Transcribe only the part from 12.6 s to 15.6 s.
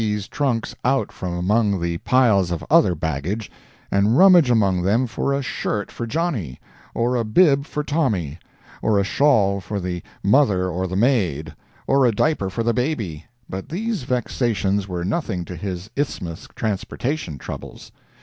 the baby, but these vexations were nothing to